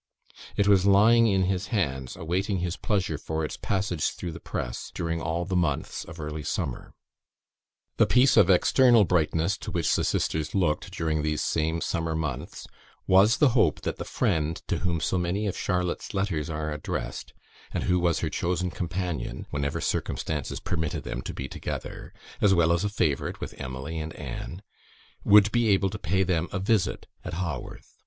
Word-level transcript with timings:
It 0.57 0.67
was 0.67 0.87
lying 0.87 1.27
in 1.27 1.43
his 1.43 1.67
hands, 1.67 2.15
awaiting 2.15 2.57
his 2.57 2.75
pleasure 2.75 3.19
for 3.19 3.45
its 3.45 3.55
passage 3.55 4.09
through 4.13 4.31
the 4.31 4.39
press, 4.39 4.89
during 4.95 5.21
all 5.21 5.45
the 5.45 5.55
months 5.55 6.05
of 6.05 6.19
early 6.19 6.41
summer. 6.41 6.95
The 7.97 8.07
piece 8.07 8.35
of 8.35 8.49
external 8.49 9.03
brightness 9.05 9.57
to 9.59 9.69
which 9.69 9.95
the 9.95 10.03
sisters 10.03 10.55
looked 10.55 10.89
during 10.89 11.21
these 11.21 11.43
same 11.43 11.81
summer 11.81 12.15
months, 12.15 12.65
was 13.05 13.37
the 13.37 13.49
hope 13.49 13.81
that 13.81 13.97
the 13.97 14.03
friend 14.03 14.59
to 14.69 14.79
whom 14.79 15.01
so 15.01 15.19
many 15.19 15.45
of 15.45 15.55
Charlotte's 15.55 16.15
letters 16.15 16.49
are 16.49 16.73
addressed, 16.73 17.33
and 17.71 17.83
who 17.83 17.99
was 17.99 18.21
her 18.21 18.29
chosen 18.31 18.71
companion, 18.71 19.45
whenever 19.51 19.79
circumstances 19.79 20.59
permitted 20.59 21.03
them 21.03 21.21
to 21.21 21.31
be 21.35 21.47
together, 21.47 22.11
as 22.41 22.55
well 22.55 22.73
as 22.73 22.83
a 22.83 22.89
favourite 22.89 23.39
with 23.39 23.53
Emily 23.61 23.99
and 23.99 24.13
Anne, 24.15 24.63
would 25.23 25.51
be 25.51 25.69
able 25.69 25.91
to 25.91 25.99
pay 25.99 26.23
them 26.23 26.47
a 26.51 26.57
visit 26.57 27.05
at 27.23 27.35
Haworth. 27.35 27.99